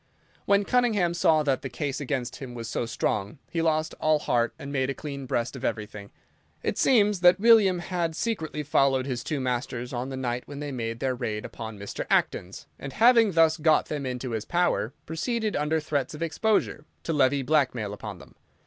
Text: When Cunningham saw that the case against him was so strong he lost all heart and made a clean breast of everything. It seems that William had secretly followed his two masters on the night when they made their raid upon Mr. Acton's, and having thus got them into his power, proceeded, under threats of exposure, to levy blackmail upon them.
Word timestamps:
When 0.45 0.63
Cunningham 0.65 1.13
saw 1.13 1.43
that 1.43 1.61
the 1.61 1.69
case 1.69 2.01
against 2.01 2.37
him 2.37 2.55
was 2.55 2.67
so 2.67 2.87
strong 2.87 3.37
he 3.51 3.61
lost 3.61 3.93
all 4.01 4.17
heart 4.17 4.51
and 4.57 4.71
made 4.71 4.89
a 4.89 4.95
clean 4.95 5.27
breast 5.27 5.55
of 5.55 5.63
everything. 5.63 6.09
It 6.63 6.79
seems 6.79 7.19
that 7.19 7.39
William 7.39 7.77
had 7.77 8.15
secretly 8.15 8.63
followed 8.63 9.05
his 9.05 9.23
two 9.23 9.39
masters 9.39 9.93
on 9.93 10.09
the 10.09 10.17
night 10.17 10.47
when 10.47 10.59
they 10.59 10.71
made 10.71 11.01
their 11.01 11.13
raid 11.13 11.45
upon 11.45 11.77
Mr. 11.77 12.07
Acton's, 12.09 12.65
and 12.79 12.93
having 12.93 13.33
thus 13.33 13.57
got 13.57 13.89
them 13.89 14.07
into 14.07 14.31
his 14.31 14.43
power, 14.43 14.91
proceeded, 15.05 15.55
under 15.55 15.79
threats 15.79 16.15
of 16.15 16.23
exposure, 16.23 16.83
to 17.03 17.13
levy 17.13 17.43
blackmail 17.43 17.93
upon 17.93 18.17
them. 18.17 18.33